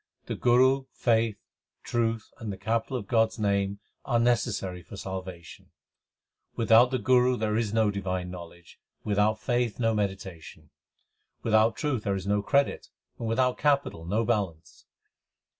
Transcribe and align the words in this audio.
The 0.25 0.33
Guru, 0.33 0.85
faith, 0.93 1.37
truth, 1.83 2.31
and 2.39 2.51
the 2.51 2.57
capital 2.57 2.97
of 2.97 3.05
God 3.05 3.27
s 3.27 3.37
name 3.37 3.77
are 4.03 4.17
necessary 4.17 4.81
for 4.81 4.97
salvation: 4.97 5.67
Without 6.55 6.89
the 6.89 6.97
Guru 6.97 7.37
there 7.37 7.55
is 7.55 7.71
no 7.71 7.91
divine 7.91 8.31
knowledge, 8.31 8.79
without 9.03 9.39
faith 9.39 9.79
no 9.79 9.93
meditation; 9.93 10.71
Without 11.43 11.75
truth 11.77 12.01
there 12.01 12.15
is 12.15 12.25
no 12.25 12.41
credit, 12.41 12.89
and 13.19 13.27
without 13.27 13.59
capital 13.59 14.03
no 14.03 14.25
balance. 14.25 14.87